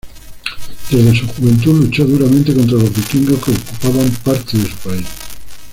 Desde 0.89 1.15
su 1.15 1.27
juventud, 1.27 1.79
luchó 1.83 2.03
duramente 2.05 2.55
contra 2.55 2.79
los 2.79 2.91
vikingos 2.91 3.39
que 3.45 3.51
ocupaban 3.51 4.09
parte 4.23 4.57
de 4.57 4.65
su 4.67 4.75
país. 4.77 5.05